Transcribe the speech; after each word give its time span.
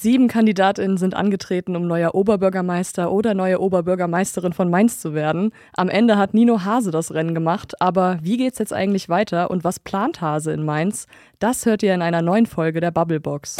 Sieben 0.00 0.28
Kandidatinnen 0.28 0.96
sind 0.96 1.14
angetreten, 1.14 1.74
um 1.74 1.88
neuer 1.88 2.14
Oberbürgermeister 2.14 3.10
oder 3.10 3.34
neue 3.34 3.60
Oberbürgermeisterin 3.60 4.52
von 4.52 4.70
Mainz 4.70 5.00
zu 5.00 5.12
werden. 5.12 5.50
Am 5.76 5.88
Ende 5.88 6.16
hat 6.16 6.34
Nino 6.34 6.64
Hase 6.64 6.92
das 6.92 7.12
Rennen 7.12 7.34
gemacht. 7.34 7.82
Aber 7.82 8.20
wie 8.22 8.36
geht's 8.36 8.60
jetzt 8.60 8.72
eigentlich 8.72 9.08
weiter 9.08 9.50
und 9.50 9.64
was 9.64 9.80
plant 9.80 10.20
Hase 10.20 10.52
in 10.52 10.64
Mainz? 10.64 11.08
Das 11.40 11.66
hört 11.66 11.82
ihr 11.82 11.94
in 11.94 12.02
einer 12.02 12.22
neuen 12.22 12.46
Folge 12.46 12.78
der 12.78 12.92
Bubblebox. 12.92 13.56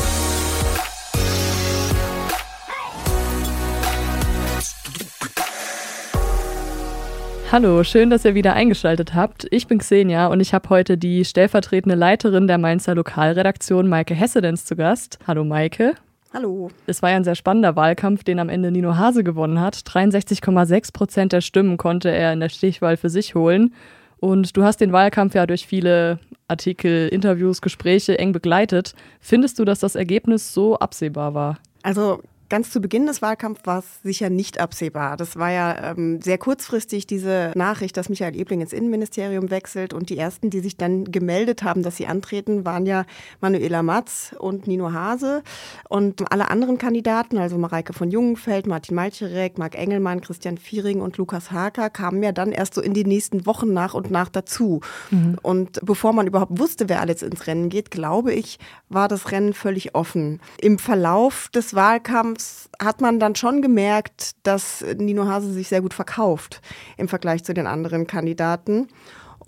Hallo, 7.51 7.83
schön, 7.83 8.11
dass 8.11 8.25
ihr 8.25 8.37
wieder 8.37 8.53
eingeschaltet 8.53 9.13
habt. 9.13 9.49
Ich 9.51 9.67
bin 9.67 9.79
Xenia 9.79 10.29
und 10.29 10.39
ich 10.39 10.55
habe 10.55 10.69
heute 10.69 10.97
die 10.97 11.25
stellvertretende 11.25 11.97
Leiterin 11.97 12.47
der 12.47 12.59
Mainzer 12.59 12.95
Lokalredaktion, 12.95 13.89
Maike 13.89 14.15
Hessedens, 14.15 14.67
zu 14.67 14.77
Gast. 14.77 15.19
Hallo 15.27 15.43
Maike. 15.43 15.97
Hallo. 16.39 16.71
Es 16.87 17.03
war 17.03 17.11
ja 17.11 17.17
ein 17.17 17.25
sehr 17.25 17.35
spannender 17.35 17.75
Wahlkampf, 17.75 18.23
den 18.23 18.39
am 18.39 18.49
Ende 18.49 18.71
Nino 18.71 18.95
Hase 18.97 19.25
gewonnen 19.25 19.61
hat. 19.61 19.75
63,6 19.75 20.93
Prozent 20.93 21.33
der 21.33 21.41
Stimmen 21.41 21.79
konnte 21.79 22.11
er 22.13 22.33
in 22.33 22.39
der 22.39 22.49
Stichwahl 22.49 22.97
für 22.97 23.11
sich 23.11 23.35
holen. 23.35 23.75
Und 24.21 24.57
du 24.57 24.63
hast 24.63 24.81
den 24.81 24.93
Wahlkampf 24.93 25.35
ja 25.35 25.47
durch 25.47 25.67
viele 25.67 26.21
Artikel, 26.47 27.09
Interviews, 27.09 27.61
Gespräche 27.61 28.21
eng 28.21 28.31
begleitet. 28.31 28.95
Findest 29.19 29.59
du, 29.59 29.65
dass 29.65 29.81
das 29.81 29.97
Ergebnis 29.97 30.55
so 30.55 30.79
absehbar 30.79 31.35
war? 31.35 31.59
Also 31.83 32.23
Ganz 32.49 32.71
zu 32.71 32.81
Beginn 32.81 33.07
des 33.07 33.21
Wahlkampfs 33.21 33.67
war 33.67 33.81
es 33.81 34.03
sicher 34.03 34.31
nicht 34.31 34.59
absehbar. 34.59 35.19
Das 35.19 35.37
war 35.37 35.51
ja 35.51 35.91
ähm, 35.91 36.23
sehr 36.23 36.39
kurzfristig 36.39 37.07
diese 37.07 37.53
Nachricht, 37.55 37.95
dass 37.99 38.09
Michael 38.09 38.35
Ebling 38.37 38.63
ins 38.63 38.73
Innenministerium 38.73 39.51
wechselt. 39.51 39.93
Und 39.93 40.09
die 40.09 40.17
ersten, 40.17 40.49
die 40.49 40.61
sich 40.61 40.79
dann 40.79 41.05
gemeldet 41.05 41.63
haben, 41.63 41.83
dass 41.83 41.99
sie 41.99 42.07
antreten, 42.07 42.65
waren 42.65 42.87
ja 42.87 43.05
Manuela 43.43 43.83
Matz 43.83 44.35
und 44.39 44.67
Nino 44.67 44.93
Hase. 44.95 45.43
Und 45.91 46.33
alle 46.33 46.51
anderen 46.51 46.79
Kandidaten, 46.79 47.37
also 47.37 47.59
Mareike 47.59 47.93
von 47.93 48.11
Jungenfeld, 48.11 48.67
Martin 48.67 48.95
Malcherek, 48.95 49.59
Marc 49.59 49.75
Engelmann, 49.75 50.23
Christian 50.23 50.57
Viering 50.57 51.03
und 51.03 51.19
Lukas 51.19 51.51
Haker, 51.51 51.91
kamen 51.91 52.23
ja 52.23 52.33
dann 52.33 52.53
erst 52.53 52.73
so 52.73 52.81
in 52.81 52.95
den 52.95 53.09
nächsten 53.09 53.45
Wochen 53.45 53.75
nach 53.75 53.93
und 53.93 54.11
nach 54.11 54.31
dazu. 54.31 54.81
Mhm. 55.11 55.37
Und 55.43 55.81
bevor 55.85 56.15
man 56.15 56.27
überhaupt 56.27 56.59
wusste, 56.59 56.89
wer 56.89 57.03
alles 57.03 57.23
ins 57.23 57.47
Rennen 57.47 57.69
geht, 57.69 57.91
glaube 57.91 58.33
ich, 58.33 58.59
war 58.89 59.09
das 59.09 59.33
Rennen 59.33 59.53
völlig 59.53 59.95
offen. 59.95 60.41
Im 60.59 60.79
Verlauf 60.79 61.51
des 61.51 61.75
Wahlkampfs 61.75 62.38
Wahlkampfs 62.39 62.71
hat 62.81 63.01
man 63.01 63.19
dann 63.19 63.35
schon 63.35 63.63
gemerkt, 63.63 64.33
dass 64.45 64.85
Nino 64.97 65.27
Hase 65.27 65.53
sich 65.53 65.69
sehr 65.69 65.83
gut 65.83 65.95
verkauft 65.95 66.61
im 66.97 67.09
Vergleich 67.09 67.45
zu 67.45 67.55
den 67.55 67.67
anderen 67.67 68.07
Kandidaten. 68.07 68.89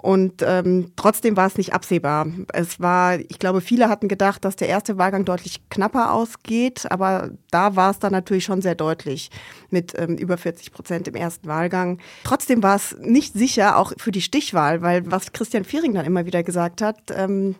Und 0.02 0.42
ähm, 0.42 0.92
trotzdem 0.96 1.36
war 1.36 1.46
es 1.46 1.58
nicht 1.58 1.74
absehbar. 1.74 2.26
Es 2.54 2.80
war, 2.80 3.20
ich 3.20 3.38
glaube, 3.38 3.60
viele 3.60 3.90
hatten 3.90 4.08
gedacht, 4.08 4.46
dass 4.46 4.56
der 4.56 4.68
erste 4.68 4.96
Wahlgang 4.96 5.26
deutlich 5.26 5.68
knapper 5.68 6.12
ausgeht, 6.12 6.90
aber 6.90 7.30
da 7.50 7.76
war 7.76 7.90
es 7.90 7.98
dann 7.98 8.12
natürlich 8.12 8.44
schon 8.44 8.62
sehr 8.62 8.74
deutlich 8.74 9.30
mit 9.68 9.92
ähm, 9.98 10.16
über 10.16 10.38
40 10.38 10.72
Prozent 10.72 11.06
im 11.06 11.16
ersten 11.16 11.46
Wahlgang. 11.48 11.98
Trotzdem 12.24 12.62
war 12.62 12.76
es 12.76 12.96
nicht 12.98 13.34
sicher, 13.34 13.76
auch 13.76 13.92
für 13.98 14.10
die 14.10 14.22
Stichwahl, 14.22 14.80
weil 14.80 15.10
was 15.10 15.32
Christian 15.32 15.64
Viering 15.64 15.92
dann 15.92 16.06
immer 16.06 16.24
wieder 16.24 16.42
gesagt 16.42 16.80
hat, 16.80 16.96
ähm, 17.14 17.56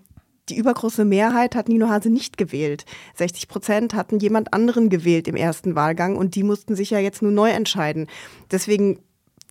die 0.48 0.56
übergroße 0.56 1.04
Mehrheit 1.04 1.54
hat 1.54 1.68
Nino 1.68 1.88
Hase 1.88 2.10
nicht 2.10 2.36
gewählt. 2.36 2.84
60 3.14 3.48
Prozent 3.48 3.94
hatten 3.94 4.18
jemand 4.18 4.52
anderen 4.52 4.88
gewählt 4.88 5.28
im 5.28 5.36
ersten 5.36 5.74
Wahlgang 5.74 6.16
und 6.16 6.34
die 6.34 6.42
mussten 6.42 6.74
sich 6.74 6.90
ja 6.90 6.98
jetzt 6.98 7.22
nur 7.22 7.30
neu 7.30 7.50
entscheiden. 7.50 8.08
Deswegen 8.50 9.00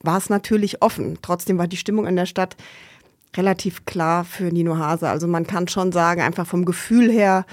war 0.01 0.17
es 0.17 0.29
natürlich 0.29 0.81
offen. 0.81 1.19
Trotzdem 1.21 1.57
war 1.57 1.67
die 1.67 1.77
Stimmung 1.77 2.05
in 2.05 2.15
der 2.15 2.25
Stadt 2.25 2.57
relativ 3.35 3.85
klar 3.85 4.25
für 4.25 4.45
Nino 4.45 4.77
Hase. 4.77 5.09
Also 5.09 5.27
man 5.27 5.45
kann 5.45 5.67
schon 5.67 5.91
sagen, 5.91 6.21
einfach 6.21 6.47
vom 6.47 6.65
Gefühl 6.65 7.11
her 7.11 7.45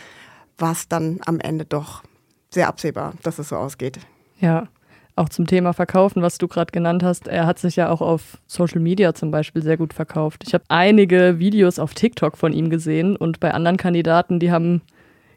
war 0.59 0.73
es 0.73 0.89
dann 0.89 1.21
am 1.27 1.39
Ende 1.39 1.65
doch 1.65 2.03
sehr 2.50 2.69
absehbar, 2.69 3.15
dass 3.23 3.39
es 3.39 3.50
so 3.50 3.56
ausgeht. 3.56 3.98
Ja, 4.41 4.69
auch 5.17 5.28
zum 5.28 5.47
Thema 5.47 5.72
Verkaufen, 5.72 6.22
was 6.22 6.39
du 6.39 6.47
gerade 6.47 6.70
genannt 6.70 7.03
hast, 7.03 7.27
er 7.27 7.47
hat 7.47 7.59
sich 7.59 7.77
ja 7.77 7.89
auch 7.89 8.00
auf 8.00 8.39
Social 8.47 8.81
Media 8.81 9.14
zum 9.14 9.31
Beispiel 9.31 9.62
sehr 9.62 9.77
gut 9.77 9.95
verkauft. 9.95 10.44
Ich 10.47 10.54
habe 10.54 10.65
einige 10.69 11.38
Videos 11.38 11.78
auf 11.78 11.94
TikTok 11.94 12.37
von 12.37 12.53
ihm 12.53 12.71
gesehen 12.71 13.16
und 13.16 13.41
bei 13.41 13.53
anderen 13.53 13.78
Kandidaten, 13.78 14.38
die 14.38 14.53
haben 14.53 14.82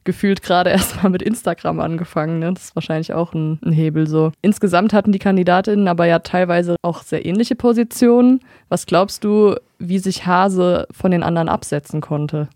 gefühlt 0.03 0.41
gerade 0.41 0.69
erst 0.72 1.01
mal 1.01 1.09
mit 1.09 1.22
Instagram 1.22 1.79
angefangen. 1.79 2.40
Ne? 2.40 2.53
Das 2.53 2.66
ist 2.66 2.75
wahrscheinlich 2.75 3.13
auch 3.13 3.34
ein, 3.34 3.59
ein, 3.63 3.72
Hebel 3.72 4.07
so. 4.07 4.31
Insgesamt 4.41 4.94
hatten 4.94 5.12
die 5.12 5.19
Kandidatinnen 5.19 5.88
aber 5.88 6.06
ja 6.06 6.19
teilweise 6.19 6.75
auch 6.81 7.01
sehr 7.01 7.25
ähnliche 7.25 7.56
Positionen. 7.56 8.41
Was 8.67 8.85
glaubst 8.85 9.23
du, 9.23 9.56
wie 9.79 10.00
sich 10.00 10.25
Hase 10.25 10.88
von 10.91 11.11
den 11.11 11.23
anderen 11.23 11.50
absetzen 11.50 12.01
konnte? 12.01 12.50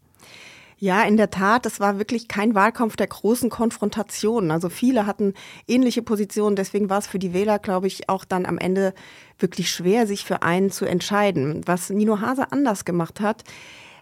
Ja, 0.83 1.03
in 1.03 1.15
der 1.15 1.29
Tat, 1.29 1.65
es 1.65 1.79
war 1.79 1.97
wirklich 1.97 2.27
kein 2.27 2.55
Wahlkampf 2.55 2.97
der 2.97 3.07
großen 3.07 3.49
Konfrontationen. 3.49 4.51
Also 4.51 4.67
viele 4.67 5.05
hatten 5.05 5.33
ähnliche 5.65 6.01
Positionen, 6.01 6.57
deswegen 6.57 6.89
war 6.89 6.97
es 6.97 7.07
für 7.07 7.19
die 7.19 7.33
Wähler, 7.33 7.57
glaube 7.57 7.87
ich, 7.87 8.09
auch 8.09 8.25
dann 8.25 8.45
am 8.45 8.57
Ende 8.57 8.93
wirklich 9.39 9.71
schwer, 9.71 10.07
sich 10.07 10.25
für 10.25 10.41
einen 10.41 10.71
zu 10.71 10.83
entscheiden. 10.83 11.61
Was 11.65 11.89
Nino 11.89 12.19
Hase 12.19 12.51
anders 12.51 12.83
gemacht 12.83 13.21
hat, 13.21 13.45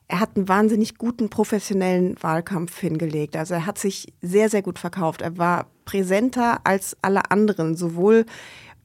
er 0.07 0.21
hat 0.21 0.35
einen 0.35 0.47
wahnsinnig 0.49 0.97
guten 0.97 1.29
professionellen 1.29 2.15
Wahlkampf 2.19 2.79
hingelegt. 2.79 3.35
Also 3.35 3.53
er 3.53 3.67
hat 3.67 3.77
sich 3.77 4.11
sehr, 4.23 4.49
sehr 4.49 4.63
gut 4.63 4.79
verkauft. 4.79 5.21
Er 5.21 5.37
war 5.37 5.67
präsenter 5.85 6.61
als 6.63 6.97
alle 7.03 7.29
anderen, 7.29 7.75
sowohl 7.75 8.25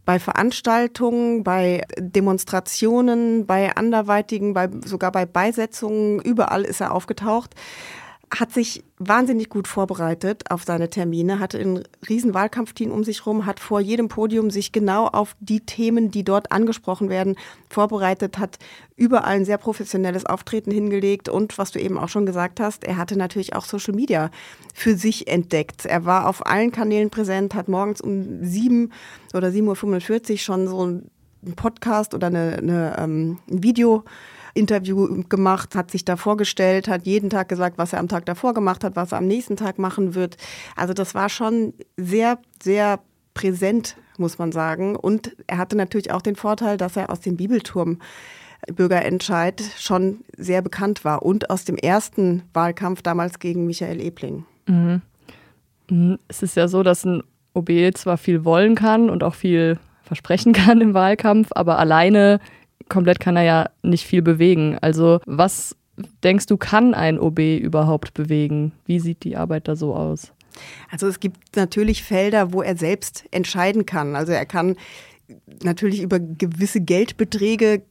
bei 0.07 0.19
Veranstaltungen, 0.19 1.45
bei 1.45 1.83
Demonstrationen, 1.99 3.45
bei 3.45 3.77
anderweitigen, 3.77 4.55
bei, 4.55 4.71
sogar 4.85 5.13
bei 5.13 5.27
Beisetzungen, 5.27 6.21
überall 6.21 6.63
ist 6.63 6.81
er 6.81 6.95
aufgetaucht 6.95 7.55
hat 8.35 8.53
sich 8.53 8.83
wahnsinnig 8.99 9.49
gut 9.49 9.69
vorbereitet 9.69 10.51
auf 10.51 10.65
seine 10.65 10.91
Termine, 10.91 11.39
hatte 11.39 11.59
ein 11.59 11.85
riesen 12.09 12.35
Wahlkampfteam 12.35 12.91
um 12.91 13.05
sich 13.05 13.21
herum, 13.21 13.47
hat 13.47 13.61
vor 13.61 13.81
jedem 13.81 14.09
Podium 14.09 14.51
sich 14.51 14.73
genau 14.73 15.07
auf 15.07 15.37
die 15.41 15.61
Themen, 15.61 16.11
die 16.11 16.25
dort 16.25 16.51
angesprochen 16.51 17.09
werden, 17.09 17.37
vorbereitet, 17.71 18.39
hat 18.39 18.59
überall 18.97 19.37
ein 19.37 19.45
sehr 19.45 19.59
professionelles 19.59 20.27
Auftreten 20.27 20.71
hingelegt 20.71 21.29
und 21.29 21.57
was 21.57 21.71
du 21.71 21.79
eben 21.79 21.99
auch 21.99 22.09
schon 22.09 22.27
gesagt 22.27 22.59
hast, 22.59 22.85
er 22.85 22.97
hatte 22.97 23.17
natürlich 23.17 23.55
auch 23.55 23.65
Social 23.65 23.95
Media 23.95 24.31
für 24.75 24.97
sich 24.97 25.29
entdeckt. 25.29 25.87
Er 25.87 26.05
war 26.05 26.29
auf 26.29 26.47
allen 26.47 26.73
Kanälen 26.73 27.11
präsent, 27.11 27.55
hat 27.55 27.69
morgens 27.69 28.01
um 28.01 28.45
sieben 28.45 28.93
oder 29.35 29.49
7.45 29.49 30.33
Uhr 30.33 30.39
schon 30.39 30.69
so 30.69 30.83
einen 30.83 31.11
Podcast 31.55 32.13
oder 32.13 32.27
eine, 32.27 32.57
eine 32.59 32.97
ähm, 32.99 33.39
ein 33.49 33.63
Video 33.63 34.05
Interview 34.57 35.23
gemacht, 35.29 35.75
hat 35.75 35.91
sich 35.91 36.05
da 36.05 36.17
vorgestellt, 36.17 36.89
hat 36.89 37.07
jeden 37.07 37.31
Tag 37.31 37.49
gesagt, 37.49 37.79
was 37.79 37.93
er 37.93 38.01
am 38.01 38.09
Tag 38.09 38.27
davor 38.27 38.55
gemacht 38.55 38.85
hat, 38.85 38.97
was 38.97 39.13
er 39.13 39.19
am 39.19 39.27
nächsten 39.27 39.57
Tag 39.57 39.79
machen 39.79 40.15
wird. 40.15 40.37
Also 40.75 40.95
das 40.95 41.15
war 41.15 41.29
schon 41.29 41.75
sehr, 41.97 42.39
sehr 42.63 43.01
präsent, 43.35 43.97
muss 44.19 44.39
man 44.39 44.53
sagen. 44.53 44.97
Und 44.97 45.37
er 45.47 45.59
hatte 45.59 45.77
natürlich 45.77 46.11
auch 46.11 46.23
den 46.23 46.37
Vorteil, 46.37 46.77
dass 46.77 46.97
er 46.97 47.11
aus 47.11 47.21
dem 47.21 47.37
Bibelturm 47.37 47.99
Bürgerentscheid 48.75 49.63
schon 49.79 50.25
sehr 50.37 50.63
bekannt 50.63 51.05
war 51.05 51.23
und 51.23 51.51
aus 51.51 51.65
dem 51.65 51.77
ersten 51.77 52.43
Wahlkampf 52.53 53.03
damals 53.03 53.39
gegen 53.39 53.67
Michael 53.67 54.01
Ebling. 54.01 54.45
Mhm. 54.67 55.03
mhm. 55.91 56.19
Es 56.29 56.43
ist 56.43 56.57
ja 56.57 56.67
so, 56.69 56.83
dass 56.83 57.05
ein 57.05 57.23
OB 57.53 57.71
zwar 57.95 58.19
viel 58.19 58.45
wollen 58.45 58.75
kann 58.75 59.09
und 59.11 59.23
auch 59.23 59.35
viel 59.35 59.79
versprechen 60.03 60.53
kann 60.55 60.81
im 60.81 60.95
Wahlkampf, 60.95 61.49
aber 61.53 61.79
alleine 61.79 62.41
komplett 62.89 63.21
kann 63.21 63.37
er 63.37 63.43
ja 63.43 63.71
nicht 63.83 64.07
viel 64.07 64.23
bewegen. 64.23 64.79
Also 64.81 65.21
was 65.27 65.77
denkst 66.23 66.47
du, 66.47 66.57
kann 66.57 66.95
ein 66.95 67.19
OB 67.19 67.39
überhaupt 67.39 68.15
bewegen? 68.15 68.73
Wie 68.85 69.01
sieht 69.01 69.25
die 69.25 69.37
Arbeit 69.37 69.69
da 69.69 69.77
so 69.77 69.95
aus? 69.95 70.33
Also 70.91 71.07
es 71.07 71.21
gibt 71.21 71.57
natürlich 71.57 72.03
Felder, 72.03 72.53
wo 72.53 72.63
er 72.63 72.77
selbst 72.77 73.25
entscheiden 73.31 73.87
kann. 73.87 74.17
Also 74.17 74.33
er 74.33 74.47
kann 74.47 74.77
natürlich 75.63 76.03
über 76.03 76.19
gewisse 76.19 76.81
Geldbeträge 76.81 77.83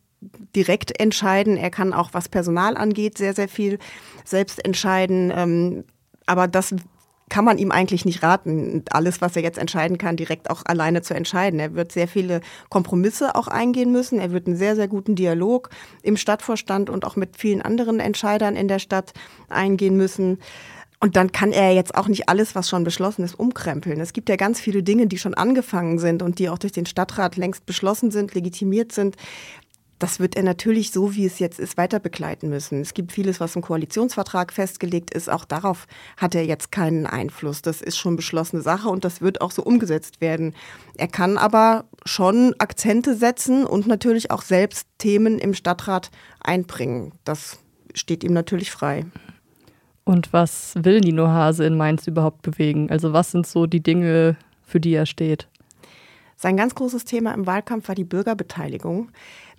direkt 0.55 0.99
entscheiden. 0.99 1.57
Er 1.57 1.69
kann 1.69 1.93
auch, 1.93 2.13
was 2.13 2.29
Personal 2.29 2.77
angeht, 2.77 3.17
sehr, 3.17 3.33
sehr 3.33 3.47
viel 3.47 3.77
selbst 4.23 4.63
entscheiden. 4.63 5.31
Ähm, 5.35 5.83
aber 6.25 6.47
das 6.47 6.73
kann 7.29 7.45
man 7.45 7.57
ihm 7.57 7.71
eigentlich 7.71 8.05
nicht 8.05 8.21
raten, 8.21 8.83
alles, 8.91 9.19
was 9.19 9.35
er 9.35 9.41
jetzt 9.41 9.57
entscheiden 9.57 9.97
kann, 9.97 10.15
direkt 10.15 10.49
auch 10.49 10.61
alleine 10.65 11.01
zu 11.01 11.15
entscheiden. 11.15 11.59
Er 11.59 11.73
wird 11.73 11.91
sehr 11.91 12.07
viele 12.07 12.41
Kompromisse 12.69 13.35
auch 13.35 13.47
eingehen 13.47 13.91
müssen. 13.91 14.19
Er 14.19 14.31
wird 14.31 14.47
einen 14.47 14.57
sehr, 14.57 14.75
sehr 14.75 14.87
guten 14.87 15.15
Dialog 15.15 15.69
im 16.03 16.17
Stadtvorstand 16.17 16.89
und 16.89 17.03
auch 17.03 17.15
mit 17.15 17.37
vielen 17.37 17.61
anderen 17.61 17.99
Entscheidern 17.99 18.55
in 18.55 18.67
der 18.67 18.79
Stadt 18.79 19.13
eingehen 19.49 19.97
müssen. 19.97 20.39
Und 20.99 21.15
dann 21.15 21.31
kann 21.31 21.51
er 21.51 21.73
jetzt 21.73 21.95
auch 21.95 22.07
nicht 22.07 22.29
alles, 22.29 22.55
was 22.55 22.69
schon 22.69 22.83
beschlossen 22.83 23.23
ist, 23.23 23.37
umkrempeln. 23.37 23.99
Es 23.99 24.13
gibt 24.13 24.29
ja 24.29 24.37
ganz 24.37 24.59
viele 24.59 24.81
Dinge, 24.81 25.07
die 25.07 25.17
schon 25.17 25.33
angefangen 25.33 25.99
sind 25.99 26.21
und 26.23 26.39
die 26.39 26.49
auch 26.49 26.57
durch 26.57 26.73
den 26.73 26.85
Stadtrat 26.85 27.35
längst 27.35 27.65
beschlossen 27.65 28.11
sind, 28.11 28.33
legitimiert 28.33 28.91
sind 28.91 29.15
das 29.99 30.19
wird 30.19 30.35
er 30.35 30.43
natürlich 30.43 30.91
so, 30.91 31.15
wie 31.15 31.25
es 31.25 31.39
jetzt 31.39 31.59
ist, 31.59 31.77
weiter 31.77 31.99
begleiten 31.99 32.49
müssen. 32.49 32.81
Es 32.81 32.93
gibt 32.93 33.13
vieles, 33.13 33.39
was 33.39 33.55
im 33.55 33.61
Koalitionsvertrag 33.61 34.51
festgelegt 34.51 35.13
ist. 35.13 35.29
Auch 35.29 35.45
darauf 35.45 35.87
hat 36.17 36.35
er 36.35 36.45
jetzt 36.45 36.71
keinen 36.71 37.05
Einfluss. 37.05 37.61
Das 37.61 37.81
ist 37.81 37.97
schon 37.97 38.17
beschlossene 38.17 38.61
Sache 38.61 38.89
und 38.89 39.05
das 39.05 39.21
wird 39.21 39.39
auch 39.39 39.51
so 39.51 39.63
umgesetzt 39.63 40.19
werden. 40.19 40.53
Er 40.97 41.07
kann 41.07 41.37
aber 41.37 41.85
schon 42.05 42.53
Akzente 42.59 43.15
setzen 43.15 43.65
und 43.65 43.87
natürlich 43.87 44.31
auch 44.31 44.41
selbst 44.41 44.87
Themen 44.97 45.39
im 45.39 45.53
Stadtrat 45.53 46.11
einbringen. 46.41 47.13
Das 47.23 47.59
steht 47.93 48.23
ihm 48.23 48.33
natürlich 48.33 48.71
frei. 48.71 49.05
Und 50.03 50.33
was 50.33 50.73
will 50.77 50.99
Nino 50.99 51.27
Hase 51.27 51.65
in 51.65 51.77
Mainz 51.77 52.05
überhaupt 52.05 52.41
bewegen? 52.41 52.91
Also 52.91 53.13
was 53.13 53.31
sind 53.31 53.47
so 53.47 53.65
die 53.65 53.81
Dinge, 53.81 54.35
für 54.61 54.79
die 54.79 54.93
er 54.93 55.05
steht? 55.05 55.47
Sein 56.35 56.57
ganz 56.57 56.75
großes 56.75 57.05
Thema 57.05 57.33
im 57.33 57.47
Wahlkampf 57.47 57.87
war 57.87 57.95
die 57.95 58.03
Bürgerbeteiligung. 58.03 59.09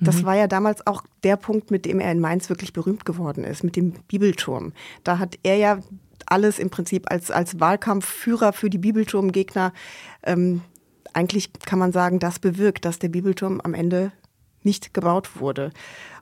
Das 0.01 0.17
mhm. 0.17 0.27
war 0.27 0.37
ja 0.37 0.47
damals 0.47 0.87
auch 0.87 1.03
der 1.25 1.37
Punkt, 1.37 1.71
mit 1.71 1.87
dem 1.87 2.01
er 2.01 2.13
in 2.13 2.21
Mainz 2.21 2.49
wirklich 2.49 2.73
berühmt 2.73 3.05
geworden 3.05 3.45
ist, 3.45 3.65
mit 3.65 3.77
dem 3.77 3.93
Bibelturm. 4.09 4.73
Da 5.03 5.19
hat 5.19 5.39
er 5.43 5.57
ja 5.57 5.79
alles 6.27 6.59
im 6.59 6.71
Prinzip 6.71 7.11
als, 7.11 7.31
als 7.31 7.61
Wahlkampfführer 7.61 8.53
für 8.53 8.69
die 8.69 8.79
Bibelturmgegner 8.79 9.73
ähm, 10.23 10.63
eigentlich 11.17 11.51
kann 11.55 11.79
man 11.79 11.93
sagen, 11.93 12.19
das 12.19 12.39
bewirkt, 12.39 12.85
dass 12.85 12.99
der 12.99 13.09
Bibelturm 13.09 13.61
am 13.63 13.73
Ende 13.73 14.13
nicht 14.67 14.93
gebaut 14.93 15.41
wurde. 15.41 15.73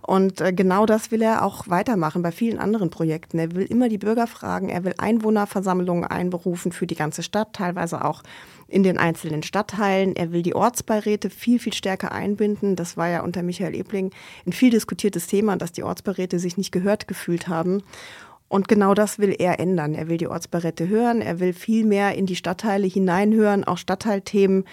Und 0.07 0.41
äh, 0.41 0.53
genau 0.53 0.85
das 0.87 1.11
will 1.11 1.23
er 1.23 1.45
auch 1.45 1.69
weitermachen 1.69 2.23
bei 2.23 2.31
vielen 2.31 2.59
anderen 2.59 2.91
Projekten. 2.91 3.39
Er 3.39 3.55
will 3.55 3.65
immer 3.65 3.89
die 3.89 3.99
Bürger 3.99 4.27
fragen, 4.27 4.69
er 4.69 4.85
will 4.85 4.95
Einwohnerversammlungen 4.99 6.05
einberufen 6.05 6.73
für 6.73 6.87
die 6.87 6.95
ganze 6.95 7.23
Stadt, 7.23 7.55
teilweise 7.55 8.05
auch 8.05 8.23
in 8.69 8.83
den 8.83 8.99
einzelnen 8.99 9.43
Stadtteilen. 9.43 10.15
Er 10.15 10.31
will 10.31 10.43
die 10.43 10.55
Ortsbeiräte 10.55 11.31
viel, 11.31 11.59
viel 11.59 11.73
stärker 11.73 12.13
einbinden. 12.13 12.77
Das 12.77 12.97
war 12.97 13.09
ja 13.09 13.23
unter 13.23 13.43
Michael 13.43 13.75
Ebling 13.75 14.11
ein 14.47 14.53
viel 14.53 14.71
diskutiertes 14.71 15.27
Thema, 15.27 15.57
dass 15.57 15.73
die 15.73 15.83
Ortsbeiräte 15.83 16.39
sich 16.39 16.59
nicht 16.59 16.71
gehört 16.71 17.09
gefühlt 17.09 17.49
haben. 17.49 17.83
Und 18.49 18.69
genau 18.69 18.93
das 18.93 19.19
will 19.19 19.35
er 19.39 19.59
ändern. 19.59 19.95
Er 19.95 20.09
will 20.09 20.19
die 20.19 20.29
Ortsbeiräte 20.29 20.87
hören, 20.87 21.23
er 21.23 21.41
will 21.41 21.55
viel 21.55 21.87
mehr 21.87 22.15
in 22.15 22.27
die 22.27 22.37
Stadtteile 22.37 22.87
hineinhören, 22.87 23.65
auch 23.65 23.79
Stadtteilthemen 23.79 24.65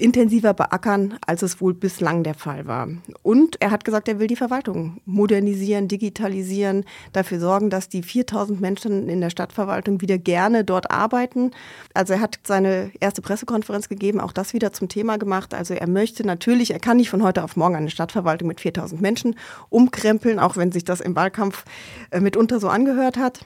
intensiver 0.00 0.54
beackern, 0.54 1.18
als 1.26 1.42
es 1.42 1.60
wohl 1.60 1.74
bislang 1.74 2.22
der 2.22 2.34
Fall 2.34 2.66
war. 2.66 2.88
Und 3.22 3.60
er 3.60 3.70
hat 3.70 3.84
gesagt, 3.84 4.08
er 4.08 4.18
will 4.18 4.26
die 4.26 4.36
Verwaltung 4.36 5.00
modernisieren, 5.04 5.88
digitalisieren, 5.88 6.84
dafür 7.12 7.40
sorgen, 7.40 7.70
dass 7.70 7.88
die 7.88 8.02
4000 8.02 8.60
Menschen 8.60 9.08
in 9.08 9.20
der 9.20 9.30
Stadtverwaltung 9.30 10.00
wieder 10.00 10.18
gerne 10.18 10.64
dort 10.64 10.90
arbeiten. 10.90 11.50
Also 11.94 12.14
er 12.14 12.20
hat 12.20 12.38
seine 12.44 12.90
erste 13.00 13.22
Pressekonferenz 13.22 13.88
gegeben, 13.88 14.20
auch 14.20 14.32
das 14.32 14.52
wieder 14.54 14.72
zum 14.72 14.88
Thema 14.88 15.18
gemacht. 15.18 15.54
Also 15.54 15.74
er 15.74 15.88
möchte 15.88 16.26
natürlich, 16.26 16.72
er 16.72 16.80
kann 16.80 16.96
nicht 16.96 17.10
von 17.10 17.22
heute 17.22 17.44
auf 17.44 17.56
morgen 17.56 17.76
eine 17.76 17.90
Stadtverwaltung 17.90 18.48
mit 18.48 18.60
4000 18.60 19.00
Menschen 19.00 19.36
umkrempeln, 19.68 20.38
auch 20.38 20.56
wenn 20.56 20.72
sich 20.72 20.84
das 20.84 21.00
im 21.00 21.16
Wahlkampf 21.16 21.64
äh, 22.10 22.20
mitunter 22.20 22.60
so 22.60 22.68
angehört 22.68 23.16
hat. 23.16 23.40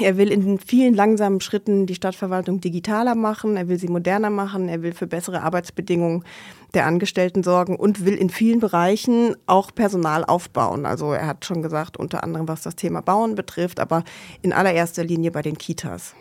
Er 0.00 0.16
will 0.16 0.32
in 0.32 0.58
vielen 0.58 0.94
langsamen 0.94 1.40
Schritten 1.40 1.86
die 1.86 1.94
Stadtverwaltung 1.94 2.60
digitaler 2.60 3.14
machen, 3.14 3.56
er 3.56 3.68
will 3.68 3.78
sie 3.78 3.88
moderner 3.88 4.30
machen, 4.30 4.68
er 4.68 4.82
will 4.82 4.94
für 4.94 5.06
bessere 5.06 5.42
Arbeitsbedingungen 5.42 6.24
der 6.72 6.86
Angestellten 6.86 7.42
sorgen 7.42 7.76
und 7.76 8.06
will 8.06 8.14
in 8.14 8.30
vielen 8.30 8.60
Bereichen 8.60 9.36
auch 9.46 9.74
Personal 9.74 10.24
aufbauen. 10.24 10.86
Also 10.86 11.12
er 11.12 11.26
hat 11.26 11.44
schon 11.44 11.60
gesagt, 11.60 11.98
unter 11.98 12.24
anderem 12.24 12.48
was 12.48 12.62
das 12.62 12.74
Thema 12.74 13.02
Bauen 13.02 13.34
betrifft, 13.34 13.80
aber 13.80 14.02
in 14.40 14.54
allererster 14.54 15.04
Linie 15.04 15.30
bei 15.30 15.42
den 15.42 15.58
Kitas. 15.58 16.14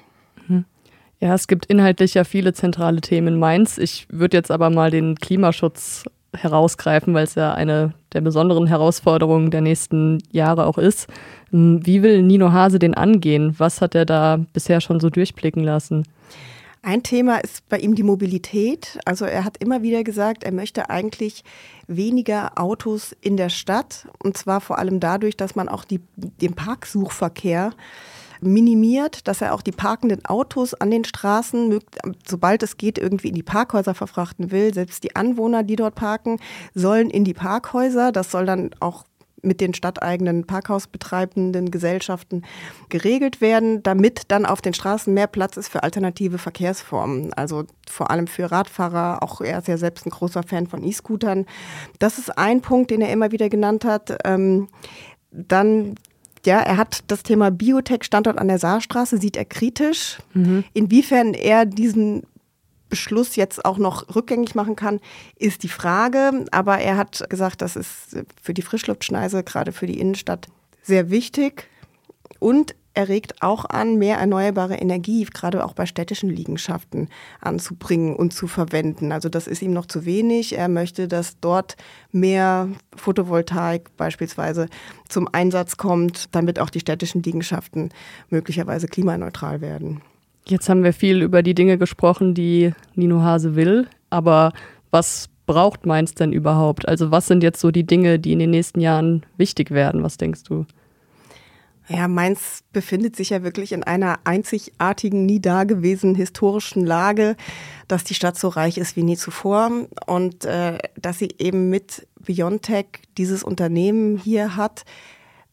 Mhm. 0.47 0.65
Ja, 1.21 1.35
es 1.35 1.47
gibt 1.47 1.68
inhaltlich 1.68 2.15
ja 2.15 2.23
viele 2.23 2.51
zentrale 2.51 3.00
Themen 3.00 3.35
in 3.35 3.39
Mainz. 3.39 3.77
Ich 3.77 4.07
würde 4.09 4.35
jetzt 4.35 4.51
aber 4.51 4.69
mal 4.69 4.91
den 4.91 5.15
Klimaschutz 5.15 6.03
herausgreifen, 6.36 7.13
weil 7.13 7.25
es 7.25 7.36
ja 7.36 7.54
eine 7.54 7.94
der 8.13 8.22
besonderen 8.22 8.68
Herausforderungen 8.68 9.51
der 9.51 9.62
nächsten 9.62 10.19
Jahre 10.31 10.66
auch 10.66 10.78
ist. 10.78 11.07
Hm, 11.51 11.86
wie 11.86 12.04
will 12.04 12.22
Nino 12.24 12.51
Hase 12.51 12.80
den 12.80 12.94
angehen? 12.94 13.56
Was 13.57 13.81
hat 13.81 13.95
er 13.95 14.06
da 14.06 14.39
bisher 14.54 14.81
schon 14.81 15.00
so 15.00 15.10
durchblicken 15.10 15.63
lassen? 15.63 16.06
Ein 16.83 17.04
Thema 17.04 17.38
ist 17.38 17.68
bei 17.69 17.78
ihm 17.78 17.94
die 17.94 18.04
Mobilität. 18.04 18.98
Also 19.06 19.25
er 19.25 19.45
hat 19.45 19.57
immer 19.57 19.83
wieder 19.83 20.04
gesagt, 20.04 20.44
er 20.44 20.51
möchte 20.51 20.89
eigentlich 20.89 21.44
weniger 21.88 22.57
Autos 22.60 23.16
in 23.22 23.38
der 23.38 23.50
Stadt. 23.50 24.07
Und 24.24 24.36
zwar 24.36 24.62
vor 24.62 24.80
allem 24.80 25.00
dadurch, 25.00 25.38
dass 25.38 25.56
man 25.56 25.69
auch 25.69 25.86
die, 25.86 26.00
den 26.16 26.56
Parksuchverkehr 26.56 27.72
minimiert, 28.42 29.28
dass 29.28 29.42
er 29.42 29.54
auch 29.54 29.62
die 29.62 29.72
parkenden 29.72 30.26
Autos 30.26 30.74
an 30.74 30.92
den 30.92 31.04
Straßen, 31.04 31.80
sobald 32.28 32.64
es 32.64 32.78
geht, 32.78 32.98
irgendwie 32.98 33.30
in 33.30 33.36
die 33.36 33.44
Parkhäuser 33.44 33.94
verfrachten 33.94 34.52
will. 34.52 34.74
Selbst 34.74 35.04
die 35.04 35.16
Anwohner, 35.16 35.64
die 35.64 35.76
dort 35.76 35.96
parken, 35.96 36.40
sollen 36.74 37.10
in 37.10 37.24
die 37.24 37.34
Parkhäuser. 37.34 38.12
Das 38.12 38.32
soll 38.32 38.46
dann 38.46 38.72
auch 38.80 39.06
mit 39.44 39.62
den 39.62 39.74
stadteigenen 39.74 40.46
Parkhausbetreibenden 40.46 41.72
Gesellschaften 41.72 42.44
geregelt 42.90 43.42
werden, 43.42 43.82
damit 43.84 44.24
dann 44.28 44.46
auf 44.46 44.62
den 44.62 44.74
Straßen 44.74 45.14
mehr 45.14 45.28
Platz 45.28 45.58
ist 45.58 45.70
für 45.70 45.84
alternative 45.84 46.38
Verkehrsformen. 46.38 47.34
Also 47.34 47.66
vor 47.90 48.12
allem 48.12 48.28
für 48.28 48.52
Radfahrer. 48.52 49.24
Auch 49.24 49.42
er 49.42 49.60
ist 49.60 49.68
ja 49.68 49.78
selbst 49.78 50.06
ein 50.06 50.12
großer 50.12 50.44
Fan 50.44 50.68
von 50.68 50.84
E-Scootern. 50.84 51.46
Das 52.00 52.18
ist 52.18 52.38
ein 52.38 52.62
Punkt, 52.62 52.92
den 52.92 53.02
er 53.02 53.12
immer 53.12 53.32
wieder 53.32 53.50
genannt 53.50 53.86
hat. 53.86 54.16
Ähm, 54.26 54.68
dann 55.32 55.96
ja, 56.46 56.60
er 56.60 56.78
hat 56.78 57.04
das 57.08 57.24
Thema 57.24 57.52
Biotech-Standort 57.52 58.38
an 58.38 58.48
der 58.48 58.60
Saarstraße, 58.60 59.18
sieht 59.18 59.38
er 59.38 59.46
kritisch. 59.46 60.18
Mhm. 60.34 60.64
Inwiefern 60.74 61.34
er 61.34 61.66
diesen 61.66 62.24
Beschluss 62.90 63.36
jetzt 63.36 63.64
auch 63.66 63.78
noch 63.78 64.16
rückgängig 64.16 64.54
machen 64.54 64.76
kann, 64.76 65.00
ist 65.36 65.64
die 65.64 65.70
Frage. 65.70 66.46
Aber 66.52 66.80
er 66.80 66.98
hat 66.98 67.28
gesagt, 67.30 67.62
das 67.62 67.76
ist 67.76 68.18
für 68.42 68.54
die 68.54 68.62
Frischluftschneise, 68.62 69.44
gerade 69.44 69.72
für 69.72 69.88
die 69.88 70.00
Innenstadt, 70.00 70.48
sehr 70.84 71.10
wichtig. 71.10 71.68
Und 72.40 72.76
er 73.01 73.09
regt 73.09 73.42
auch 73.42 73.65
an, 73.65 73.98
mehr 73.98 74.18
erneuerbare 74.18 74.75
Energie, 74.75 75.25
gerade 75.25 75.65
auch 75.65 75.74
bei 75.74 75.86
städtischen 75.86 76.30
Liegenschaften, 76.30 77.09
anzubringen 77.42 78.15
und 78.15 78.31
zu 78.31 78.48
verwenden. 78.48 79.12
Also 79.12 79.27
das 79.27 79.48
ist 79.48 79.62
ihm 79.62 79.74
noch 79.74 79.88
zu 79.88 80.06
wenig. 80.06 80.57
Er 80.57 80.68
möchte, 80.68 81.07
dass 81.07 81.39
dort 81.39 81.77
mehr 82.12 82.69
Photovoltaik 82.95 83.95
beispielsweise 83.98 84.68
zum 85.09 85.27
Einsatz 85.31 85.77
kommt, 85.77 86.36
damit 86.36 86.59
auch 86.59 86.69
die 86.69 86.80
städtischen 86.80 87.24
Liegenschaften 87.24 87.89
möglicherweise 88.30 88.88
klimaneutral 88.88 89.62
werden. 89.62 90.01
Jetzt 90.45 90.69
haben 90.69 90.83
wir 90.83 90.94
viel 90.94 91.21
über 91.21 91.42
die 91.42 91.56
Dinge 91.56 91.77
gesprochen, 91.77 92.33
die 92.33 92.74
Nino 92.95 93.21
Hase 93.21 93.56
will, 93.56 93.88
aber 94.09 94.54
was 94.92 95.30
braucht 95.47 95.86
Mainz 95.86 96.13
denn 96.13 96.33
überhaupt? 96.33 96.88
Also 96.88 97.09
was 97.09 97.27
sind 97.27 97.42
jetzt 97.42 97.59
so 97.59 97.71
die 97.71 97.86
Dinge, 97.86 98.19
die 98.19 98.33
in 98.33 98.39
den 98.39 98.51
nächsten 98.51 98.80
Jahren 98.80 99.25
wichtig 99.38 99.71
werden? 99.71 100.04
Was 100.04 100.18
denkst 100.18 100.44
du? 100.44 100.65
Ja, 101.92 102.08
Mainz 102.08 102.64
befindet 102.72 103.16
sich 103.16 103.32
ja 103.32 103.44
wirklich 103.44 103.74
in 103.74 103.84
einer 103.84 104.20
einzigartigen, 104.24 105.26
nie 105.26 105.42
dagewesenen 105.42 106.16
historischen 106.16 106.86
Lage, 106.86 107.36
dass 107.88 108.06
die 108.06 108.14
Stadt 108.14 108.38
so 108.38 108.48
reich 108.48 108.78
ist 108.78 108.96
wie 108.96 109.04
nie 109.04 109.18
zuvor 109.18 109.72
und 110.06 110.46
äh, 110.46 110.78
dass 110.96 111.20
sie 111.20 111.30
eben 111.38 111.70
mit 111.70 112.08
Biontech 112.20 112.86
dieses 113.18 113.44
Unternehmen 113.44 114.18
hier 114.18 114.56
hat, 114.56 114.86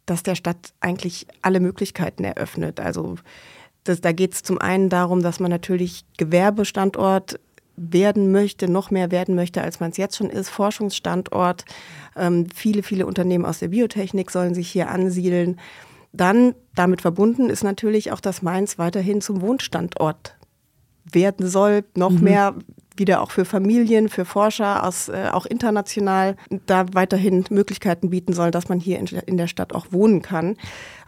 das 0.06 0.22
der 0.22 0.36
Stadt 0.36 0.72
eigentlich 0.80 1.26
alle 1.42 1.60
Möglichkeiten 1.60 2.22
eröffnet. 2.22 2.78
Also 2.78 3.16
das, 3.82 4.00
da 4.00 4.12
geht 4.12 4.34
es 4.34 4.42
zum 4.42 4.58
einen 4.58 4.90
darum, 4.90 5.22
dass 5.22 5.40
man 5.40 5.50
natürlich 5.50 6.04
Gewerbestandort 6.18 7.40
werden 7.76 8.30
möchte, 8.32 8.68
noch 8.68 8.90
mehr 8.90 9.10
werden 9.10 9.34
möchte, 9.34 9.62
als 9.62 9.80
man 9.80 9.90
es 9.90 9.96
jetzt 9.96 10.16
schon 10.16 10.30
ist, 10.30 10.50
Forschungsstandort. 10.50 11.64
Ähm, 12.16 12.46
viele, 12.54 12.82
viele 12.82 13.06
Unternehmen 13.06 13.44
aus 13.44 13.60
der 13.60 13.68
Biotechnik 13.68 14.30
sollen 14.30 14.54
sich 14.54 14.70
hier 14.70 14.88
ansiedeln. 14.90 15.58
Dann 16.12 16.54
damit 16.74 17.02
verbunden 17.02 17.50
ist 17.50 17.64
natürlich 17.64 18.12
auch, 18.12 18.20
dass 18.20 18.42
Mainz 18.42 18.78
weiterhin 18.78 19.20
zum 19.20 19.40
Wohnstandort 19.40 20.36
werden 21.10 21.46
soll, 21.48 21.84
noch 21.94 22.10
mhm. 22.10 22.20
mehr 22.20 22.54
wieder 22.98 23.22
auch 23.22 23.30
für 23.30 23.44
Familien, 23.44 24.08
für 24.08 24.24
Forscher, 24.24 24.84
aus, 24.84 25.08
äh, 25.08 25.28
auch 25.32 25.46
international, 25.46 26.36
da 26.66 26.86
weiterhin 26.92 27.44
Möglichkeiten 27.50 28.10
bieten 28.10 28.32
soll, 28.32 28.50
dass 28.50 28.68
man 28.68 28.80
hier 28.80 28.98
in, 28.98 29.06
in 29.26 29.36
der 29.36 29.46
Stadt 29.46 29.74
auch 29.74 29.86
wohnen 29.90 30.22
kann. 30.22 30.56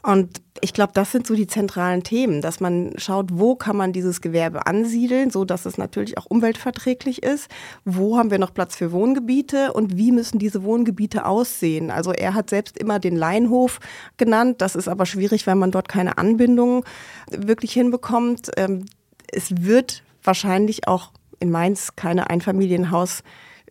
Und 0.03 0.41
ich 0.63 0.73
glaube, 0.73 0.93
das 0.95 1.13
sind 1.13 1.27
so 1.27 1.35
die 1.35 1.47
zentralen 1.47 2.03
Themen, 2.03 2.43
dass 2.43 2.61
man 2.61 2.93
schaut, 2.97 3.29
wo 3.33 3.55
kann 3.55 3.77
man 3.77 3.93
dieses 3.93 4.21
Gewerbe 4.21 4.67
ansiedeln, 4.67 5.31
so 5.31 5.45
dass 5.45 5.67
es 5.67 5.79
natürlich 5.79 6.19
auch 6.19 6.27
umweltverträglich 6.27 7.23
ist. 7.23 7.49
Wo 7.85 8.17
haben 8.17 8.31
wir 8.31 8.39
noch 8.39 8.55
Platz 8.55 8.77
für 8.77 8.93
Wohngebiete 8.93 9.73
und 9.73 9.97
wie 9.97 10.13
müssen 10.13 10.39
diese 10.39 10.63
Wohngebiete 10.63 11.27
aussehen? 11.27 11.91
Also 11.91 12.13
er 12.13 12.35
hat 12.35 12.51
selbst 12.51 12.79
immer 12.79 12.99
den 12.99 13.17
Leinhof 13.17 13.81
genannt. 14.17 14.61
Das 14.61 14.75
ist 14.75 14.89
aber 14.89 15.07
schwierig, 15.07 15.47
weil 15.47 15.57
man 15.57 15.71
dort 15.71 15.89
keine 15.89 16.19
Anbindung 16.19 16.85
wirklich 17.31 17.73
hinbekommt. 17.73 18.51
Ähm, 18.57 18.87
es 19.33 19.65
wird 19.65 20.03
wahrscheinlich 20.23 20.89
auch 20.89 21.13
in 21.41 21.51
Mainz 21.51 21.97
keine 21.97 22.29
Einfamilienhaus 22.29 23.23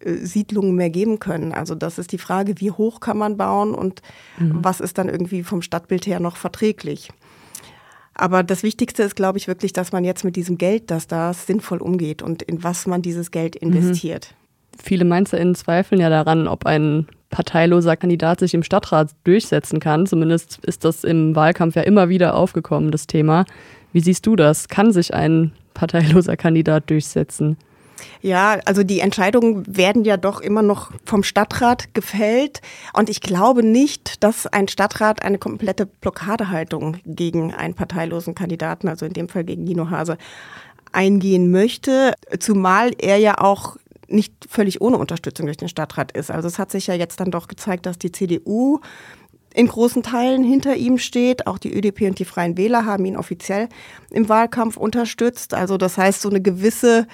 Siedlungen 0.03 0.75
mehr 0.75 0.89
geben 0.89 1.19
können. 1.19 1.53
Also 1.53 1.75
das 1.75 1.99
ist 1.99 2.11
die 2.11 2.17
Frage, 2.17 2.59
wie 2.59 2.71
hoch 2.71 2.99
kann 2.99 3.17
man 3.17 3.37
bauen 3.37 3.73
und 3.73 4.01
mhm. 4.37 4.59
was 4.61 4.79
ist 4.79 4.97
dann 4.97 5.09
irgendwie 5.09 5.43
vom 5.43 5.61
Stadtbild 5.61 6.07
her 6.07 6.19
noch 6.19 6.37
verträglich. 6.37 7.09
Aber 8.13 8.43
das 8.43 8.63
Wichtigste 8.63 9.03
ist, 9.03 9.15
glaube 9.15 9.37
ich, 9.37 9.47
wirklich, 9.47 9.71
dass 9.71 9.91
man 9.91 10.03
jetzt 10.03 10.25
mit 10.25 10.35
diesem 10.35 10.57
Geld, 10.57 10.91
das 10.91 11.07
da 11.07 11.31
ist, 11.31 11.47
sinnvoll 11.47 11.81
umgeht 11.81 12.21
und 12.21 12.41
in 12.41 12.63
was 12.63 12.85
man 12.85 13.01
dieses 13.01 13.31
Geld 13.31 13.61
mhm. 13.61 13.69
investiert. 13.73 14.29
Mhm. 14.31 14.79
Viele 14.81 15.05
MainzerInnen 15.05 15.55
zweifeln 15.55 15.99
ja 15.99 16.09
daran, 16.09 16.47
ob 16.47 16.65
ein 16.65 17.07
parteiloser 17.29 17.95
Kandidat 17.97 18.39
sich 18.39 18.53
im 18.53 18.63
Stadtrat 18.63 19.11
durchsetzen 19.23 19.79
kann. 19.79 20.05
Zumindest 20.05 20.59
ist 20.65 20.85
das 20.85 21.03
im 21.03 21.35
Wahlkampf 21.35 21.75
ja 21.75 21.81
immer 21.81 22.09
wieder 22.09 22.35
aufgekommen, 22.35 22.91
das 22.91 23.07
Thema. 23.07 23.45
Wie 23.91 23.99
siehst 23.99 24.25
du 24.25 24.35
das? 24.35 24.67
Kann 24.67 24.91
sich 24.91 25.13
ein 25.13 25.51
parteiloser 25.73 26.37
Kandidat 26.37 26.89
durchsetzen? 26.89 27.57
Ja, 28.21 28.59
also 28.65 28.83
die 28.83 28.99
Entscheidungen 28.99 29.63
werden 29.67 30.05
ja 30.05 30.17
doch 30.17 30.41
immer 30.41 30.61
noch 30.61 30.91
vom 31.05 31.23
Stadtrat 31.23 31.93
gefällt. 31.93 32.61
Und 32.93 33.09
ich 33.09 33.21
glaube 33.21 33.63
nicht, 33.63 34.23
dass 34.23 34.47
ein 34.47 34.67
Stadtrat 34.67 35.21
eine 35.23 35.37
komplette 35.37 35.85
Blockadehaltung 35.85 36.97
gegen 37.05 37.53
einen 37.53 37.73
parteilosen 37.73 38.35
Kandidaten, 38.35 38.87
also 38.87 39.05
in 39.05 39.13
dem 39.13 39.29
Fall 39.29 39.43
gegen 39.43 39.63
Nino 39.63 39.89
Hase, 39.89 40.17
eingehen 40.91 41.51
möchte. 41.51 42.13
Zumal 42.39 42.91
er 42.97 43.17
ja 43.17 43.37
auch 43.39 43.77
nicht 44.07 44.33
völlig 44.49 44.81
ohne 44.81 44.97
Unterstützung 44.97 45.45
durch 45.45 45.57
den 45.57 45.69
Stadtrat 45.69 46.11
ist. 46.11 46.31
Also 46.31 46.47
es 46.47 46.59
hat 46.59 46.71
sich 46.71 46.87
ja 46.87 46.95
jetzt 46.95 47.19
dann 47.19 47.31
doch 47.31 47.47
gezeigt, 47.47 47.85
dass 47.85 47.97
die 47.97 48.11
CDU 48.11 48.79
in 49.53 49.67
großen 49.67 50.03
Teilen 50.03 50.43
hinter 50.43 50.75
ihm 50.75 50.97
steht. 50.97 51.47
Auch 51.47 51.57
die 51.57 51.73
ÖDP 51.73 52.01
und 52.01 52.19
die 52.19 52.25
Freien 52.25 52.57
Wähler 52.57 52.85
haben 52.85 53.05
ihn 53.05 53.17
offiziell 53.17 53.67
im 54.11 54.29
Wahlkampf 54.29 54.77
unterstützt. 54.77 55.53
Also 55.53 55.77
das 55.77 55.97
heißt, 55.97 56.21
so 56.21 56.29
eine 56.29 56.41
gewisse 56.41 57.07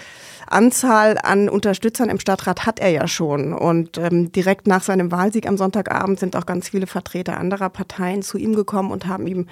Anzahl 0.48 1.18
an 1.22 1.50
Unterstützern 1.50 2.10
im 2.10 2.20
Stadtrat 2.20 2.66
hat 2.66 2.80
er 2.80 2.90
ja 2.90 3.08
schon. 3.08 3.54
Und 3.54 3.98
ähm, 3.98 4.32
direkt 4.32 4.68
nach 4.68 4.84
seinem 4.84 5.12
Wahlsieg 5.12 5.48
am 5.48 5.58
Sonntagabend 5.58 6.20
sind 6.20 6.36
auch 6.36 6.46
ganz 6.46 6.70
viele 6.70 6.88
Vertreter 6.88 7.38
anderer 7.38 7.70
Parteien 7.70 8.22
zu 8.22 8.38
ihm 8.38 8.56
gekommen 8.56 8.92
und 8.92 9.08
haben 9.08 9.28
ihm 9.28 9.48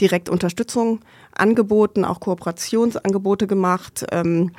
direkt 0.00 0.28
Unterstützung 0.28 1.00
angeboten, 1.32 2.04
auch 2.04 2.20
Kooperationsangebote 2.20 3.46
gemacht. 3.46 4.06
Ähm, 4.12 4.52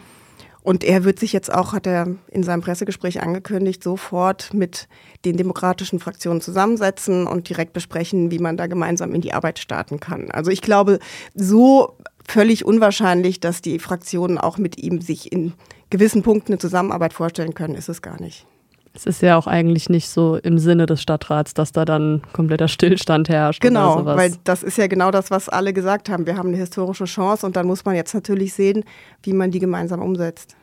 und 0.64 0.84
er 0.84 1.04
wird 1.04 1.20
sich 1.20 1.34
jetzt 1.34 1.52
auch, 1.52 1.74
hat 1.74 1.88
er 1.88 2.08
in 2.30 2.44
seinem 2.44 2.62
Pressegespräch 2.62 3.22
angekündigt, 3.22 3.84
sofort 3.84 4.54
mit 4.54 4.88
den 5.26 5.38
demokratischen 5.38 6.00
Fraktionen 6.00 6.42
zusammensetzen 6.42 7.26
und 7.28 7.50
direkt 7.50 7.74
besprechen, 7.74 8.32
wie 8.32 8.40
man 8.40 8.58
da 8.58 8.68
gemeinsam 8.68 9.16
in 9.16 9.22
die 9.22 9.34
Arbeit 9.34 9.60
starten 9.60 10.00
kann. 10.00 10.30
Also 10.32 10.52
ich 10.52 10.62
glaube, 10.62 11.00
so 11.34 11.96
völlig 12.28 12.64
unwahrscheinlich, 12.64 13.40
dass 13.40 13.62
die 13.62 13.80
Fraktionen 13.80 14.38
auch 14.38 14.58
mit 14.58 14.78
ihm 14.78 15.02
sich 15.02 15.32
in 15.32 15.54
gewissen 15.90 16.22
Punkten 16.22 16.54
eine 16.54 16.60
Zusammenarbeit 16.60 17.14
vorstellen 17.14 17.54
können, 17.54 17.76
ist 17.76 17.90
es 17.90 18.02
gar 18.02 18.22
nicht. 18.22 18.46
Es 18.94 19.06
ist 19.06 19.22
ja 19.22 19.38
auch 19.38 19.48
eigentlich 19.48 19.90
nicht 19.90 20.10
so 20.10 20.36
im 20.36 20.60
Sinne 20.60 20.86
des 20.86 21.02
Stadtrats, 21.02 21.54
dass 21.54 21.72
da 21.72 21.86
dann 21.86 22.22
kompletter 22.34 22.68
Stillstand 22.68 23.30
herrscht. 23.30 23.62
Genau, 23.62 24.06
weil 24.06 24.34
das 24.44 24.64
ist 24.64 24.78
ja 24.78 24.88
genau 24.88 25.12
das, 25.12 25.32
was 25.32 25.48
alle 25.48 25.72
gesagt 25.72 26.10
haben. 26.10 26.28
Wir 26.28 26.36
haben 26.38 26.50
eine 26.50 26.58
historische 26.58 27.06
Chance 27.06 27.46
und 27.46 27.56
dann 27.56 27.68
muss 27.68 27.86
man 27.86 27.96
jetzt 27.96 28.14
natürlich 28.14 28.54
sehen, 28.54 28.84
wie 29.24 29.32
man 29.32 29.50
die 29.50 29.60
gemeinsam 29.60 30.02
umsetzt. 30.02 30.58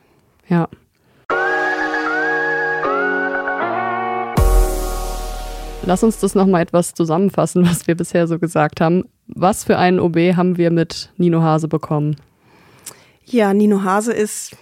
Ja. 0.47 0.69
Lass 5.83 6.03
uns 6.03 6.19
das 6.19 6.35
nochmal 6.35 6.61
etwas 6.61 6.93
zusammenfassen, 6.93 7.65
was 7.65 7.87
wir 7.87 7.95
bisher 7.95 8.27
so 8.27 8.37
gesagt 8.37 8.79
haben. 8.79 9.05
Was 9.25 9.63
für 9.63 9.79
einen 9.79 9.99
OB 9.99 10.17
haben 10.35 10.57
wir 10.57 10.69
mit 10.69 11.11
Nino 11.17 11.41
Hase 11.41 11.67
bekommen? 11.67 12.15
Ja, 13.25 13.55
Nino 13.55 13.83
Hase 13.83 14.13
ist, 14.13 14.55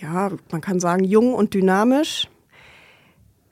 ja, 0.00 0.30
man 0.50 0.62
kann 0.62 0.80
sagen, 0.80 1.04
jung 1.04 1.34
und 1.34 1.52
dynamisch 1.52 2.28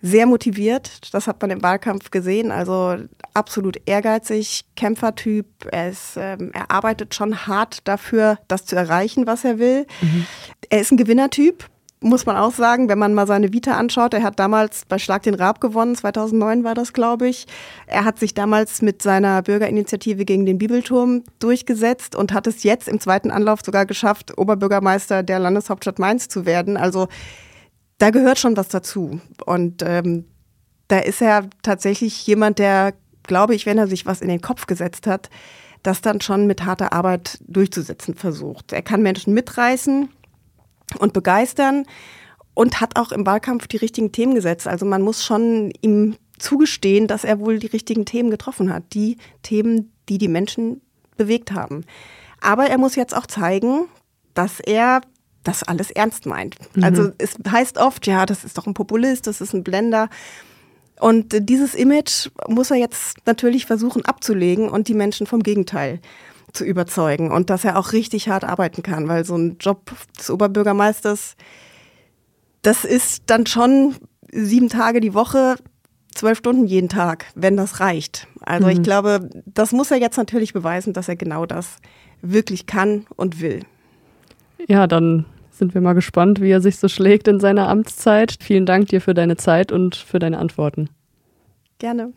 sehr 0.00 0.26
motiviert. 0.26 1.12
Das 1.12 1.26
hat 1.26 1.40
man 1.40 1.50
im 1.50 1.62
Wahlkampf 1.62 2.10
gesehen. 2.10 2.50
Also 2.50 2.96
absolut 3.34 3.78
ehrgeizig, 3.86 4.64
Kämpfertyp. 4.76 5.46
Er, 5.70 5.90
ist, 5.90 6.16
ähm, 6.16 6.50
er 6.54 6.70
arbeitet 6.70 7.14
schon 7.14 7.46
hart 7.46 7.80
dafür, 7.84 8.38
das 8.48 8.64
zu 8.64 8.76
erreichen, 8.76 9.26
was 9.26 9.44
er 9.44 9.58
will. 9.58 9.86
Mhm. 10.00 10.26
Er 10.70 10.80
ist 10.80 10.92
ein 10.92 10.96
Gewinnertyp. 10.96 11.64
Muss 12.00 12.26
man 12.26 12.36
auch 12.36 12.52
sagen, 12.52 12.88
wenn 12.88 12.98
man 13.00 13.12
mal 13.12 13.26
seine 13.26 13.52
Vita 13.52 13.72
anschaut, 13.72 14.14
er 14.14 14.22
hat 14.22 14.38
damals 14.38 14.84
bei 14.84 15.00
Schlag 15.00 15.24
den 15.24 15.34
Raab 15.34 15.60
gewonnen, 15.60 15.96
2009 15.96 16.62
war 16.62 16.76
das, 16.76 16.92
glaube 16.92 17.26
ich. 17.26 17.48
Er 17.88 18.04
hat 18.04 18.20
sich 18.20 18.34
damals 18.34 18.82
mit 18.82 19.02
seiner 19.02 19.42
Bürgerinitiative 19.42 20.24
gegen 20.24 20.46
den 20.46 20.58
Bibelturm 20.58 21.24
durchgesetzt 21.40 22.14
und 22.14 22.32
hat 22.32 22.46
es 22.46 22.62
jetzt 22.62 22.86
im 22.86 23.00
zweiten 23.00 23.32
Anlauf 23.32 23.62
sogar 23.64 23.84
geschafft, 23.84 24.38
Oberbürgermeister 24.38 25.24
der 25.24 25.40
Landeshauptstadt 25.40 25.98
Mainz 25.98 26.28
zu 26.28 26.46
werden. 26.46 26.76
Also 26.76 27.08
da 27.98 28.10
gehört 28.10 28.38
schon 28.38 28.56
was 28.56 28.68
dazu. 28.68 29.20
Und 29.44 29.82
ähm, 29.84 30.24
da 30.88 30.98
ist 30.98 31.20
er 31.20 31.48
tatsächlich 31.62 32.26
jemand, 32.26 32.58
der, 32.58 32.94
glaube 33.24 33.54
ich, 33.54 33.66
wenn 33.66 33.78
er 33.78 33.88
sich 33.88 34.06
was 34.06 34.20
in 34.20 34.28
den 34.28 34.40
Kopf 34.40 34.66
gesetzt 34.66 35.06
hat, 35.06 35.28
das 35.82 36.00
dann 36.00 36.20
schon 36.20 36.46
mit 36.46 36.64
harter 36.64 36.92
Arbeit 36.92 37.38
durchzusetzen 37.46 38.14
versucht. 38.14 38.72
Er 38.72 38.82
kann 38.82 39.02
Menschen 39.02 39.34
mitreißen 39.34 40.08
und 40.98 41.12
begeistern 41.12 41.84
und 42.54 42.80
hat 42.80 42.98
auch 42.98 43.12
im 43.12 43.26
Wahlkampf 43.26 43.68
die 43.68 43.76
richtigen 43.76 44.10
Themen 44.12 44.34
gesetzt. 44.34 44.66
Also 44.66 44.86
man 44.86 45.02
muss 45.02 45.24
schon 45.24 45.72
ihm 45.80 46.16
zugestehen, 46.38 47.06
dass 47.06 47.24
er 47.24 47.40
wohl 47.40 47.58
die 47.58 47.66
richtigen 47.66 48.04
Themen 48.04 48.30
getroffen 48.30 48.72
hat. 48.72 48.94
Die 48.94 49.18
Themen, 49.42 49.92
die 50.08 50.18
die 50.18 50.28
Menschen 50.28 50.80
bewegt 51.16 51.52
haben. 51.52 51.84
Aber 52.40 52.66
er 52.66 52.78
muss 52.78 52.96
jetzt 52.96 53.16
auch 53.16 53.26
zeigen, 53.26 53.88
dass 54.34 54.60
er 54.60 55.00
das 55.44 55.62
alles 55.62 55.90
ernst 55.90 56.26
meint. 56.26 56.56
Mhm. 56.74 56.84
Also 56.84 57.10
es 57.18 57.36
heißt 57.48 57.78
oft, 57.78 58.06
ja, 58.06 58.26
das 58.26 58.44
ist 58.44 58.58
doch 58.58 58.66
ein 58.66 58.74
Populist, 58.74 59.26
das 59.26 59.40
ist 59.40 59.54
ein 59.54 59.64
Blender. 59.64 60.08
Und 61.00 61.48
dieses 61.48 61.74
Image 61.74 62.28
muss 62.48 62.70
er 62.70 62.76
jetzt 62.76 63.18
natürlich 63.26 63.66
versuchen 63.66 64.04
abzulegen 64.04 64.68
und 64.68 64.88
die 64.88 64.94
Menschen 64.94 65.26
vom 65.26 65.42
Gegenteil 65.42 66.00
zu 66.52 66.64
überzeugen 66.64 67.30
und 67.30 67.50
dass 67.50 67.64
er 67.64 67.78
auch 67.78 67.92
richtig 67.92 68.28
hart 68.28 68.44
arbeiten 68.44 68.82
kann, 68.82 69.06
weil 69.06 69.24
so 69.24 69.36
ein 69.36 69.58
Job 69.60 69.92
des 70.18 70.30
Oberbürgermeisters, 70.30 71.36
das 72.62 72.84
ist 72.84 73.24
dann 73.26 73.46
schon 73.46 73.96
sieben 74.32 74.68
Tage 74.68 75.00
die 75.00 75.14
Woche, 75.14 75.56
zwölf 76.14 76.38
Stunden 76.38 76.66
jeden 76.66 76.88
Tag, 76.88 77.26
wenn 77.34 77.56
das 77.56 77.80
reicht. 77.80 78.26
Also 78.40 78.66
mhm. 78.66 78.72
ich 78.72 78.82
glaube, 78.82 79.28
das 79.46 79.72
muss 79.72 79.90
er 79.90 79.98
jetzt 79.98 80.16
natürlich 80.16 80.52
beweisen, 80.52 80.92
dass 80.92 81.08
er 81.08 81.16
genau 81.16 81.46
das 81.46 81.76
wirklich 82.22 82.66
kann 82.66 83.06
und 83.14 83.40
will. 83.40 83.62
Ja, 84.66 84.86
dann 84.86 85.24
sind 85.50 85.74
wir 85.74 85.80
mal 85.80 85.94
gespannt, 85.94 86.40
wie 86.40 86.50
er 86.50 86.60
sich 86.60 86.78
so 86.78 86.88
schlägt 86.88 87.28
in 87.28 87.40
seiner 87.40 87.68
Amtszeit. 87.68 88.36
Vielen 88.40 88.66
Dank 88.66 88.88
dir 88.88 89.00
für 89.00 89.14
deine 89.14 89.36
Zeit 89.36 89.72
und 89.72 89.96
für 89.96 90.18
deine 90.18 90.38
Antworten. 90.38 90.88
Gerne. 91.78 92.12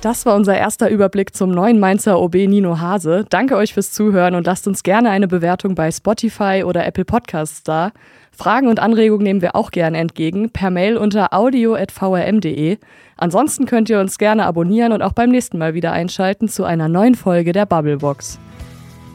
Das 0.00 0.24
war 0.24 0.34
unser 0.34 0.56
erster 0.56 0.88
Überblick 0.88 1.36
zum 1.36 1.50
neuen 1.50 1.78
Mainzer 1.78 2.18
OB 2.20 2.34
Nino 2.34 2.80
Hase. 2.80 3.26
Danke 3.28 3.56
euch 3.56 3.74
fürs 3.74 3.92
Zuhören 3.92 4.34
und 4.34 4.46
lasst 4.46 4.66
uns 4.66 4.82
gerne 4.82 5.10
eine 5.10 5.28
Bewertung 5.28 5.74
bei 5.74 5.90
Spotify 5.90 6.62
oder 6.64 6.86
Apple 6.86 7.04
Podcasts 7.04 7.62
da. 7.62 7.92
Fragen 8.32 8.68
und 8.68 8.80
Anregungen 8.80 9.24
nehmen 9.24 9.42
wir 9.42 9.54
auch 9.54 9.70
gerne 9.70 9.98
entgegen 9.98 10.48
per 10.48 10.70
Mail 10.70 10.96
unter 10.96 11.34
audio.vrm.de. 11.34 12.78
Ansonsten 13.18 13.66
könnt 13.66 13.90
ihr 13.90 14.00
uns 14.00 14.16
gerne 14.16 14.46
abonnieren 14.46 14.92
und 14.92 15.02
auch 15.02 15.12
beim 15.12 15.28
nächsten 15.28 15.58
Mal 15.58 15.74
wieder 15.74 15.92
einschalten 15.92 16.48
zu 16.48 16.64
einer 16.64 16.88
neuen 16.88 17.14
Folge 17.14 17.52
der 17.52 17.66
Bubblebox. 17.66 18.38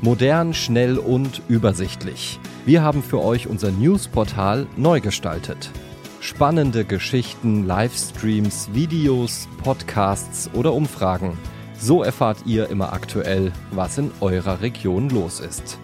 Modern, 0.01 0.53
schnell 0.53 0.99
und 0.99 1.41
übersichtlich. 1.47 2.39
Wir 2.67 2.83
haben 2.83 3.01
für 3.01 3.23
euch 3.23 3.47
unser 3.47 3.71
Newsportal 3.71 4.67
neu 4.77 5.01
gestaltet. 5.01 5.71
Spannende 6.25 6.83
Geschichten, 6.85 7.67
Livestreams, 7.67 8.69
Videos, 8.73 9.47
Podcasts 9.63 10.49
oder 10.55 10.73
Umfragen. 10.73 11.37
So 11.77 12.01
erfahrt 12.01 12.39
ihr 12.47 12.67
immer 12.71 12.93
aktuell, 12.93 13.51
was 13.69 13.99
in 13.99 14.09
eurer 14.21 14.59
Region 14.59 15.09
los 15.09 15.39
ist. 15.39 15.77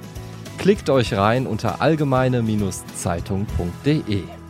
Klickt 0.58 0.90
euch 0.90 1.14
rein 1.14 1.46
unter 1.46 1.80
allgemeine-zeitung.de. 1.80 4.41